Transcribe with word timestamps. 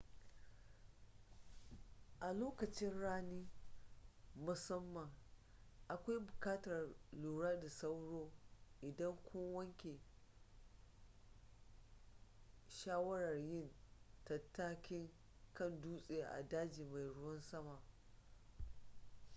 a 2.21 2.31
lokacin 2.33 2.99
rani 2.99 3.47
musamman 4.35 5.11
akwai 5.87 6.19
buƙatar 6.19 6.95
lura 7.11 7.59
da 7.59 7.69
sauro 7.69 8.31
idan 8.81 9.15
kun 9.23 9.53
yanke 9.53 9.99
shawarar 12.67 13.37
yin 13.37 13.71
tattakin 14.25 15.09
kan 15.53 15.81
dutse 15.81 16.21
a 16.27 16.43
dajin 16.49 16.91
mai 16.93 17.07
ruwan 17.07 17.41
sama 17.41 17.79